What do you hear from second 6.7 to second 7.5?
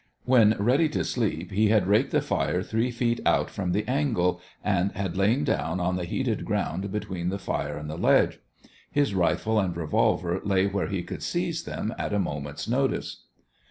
between the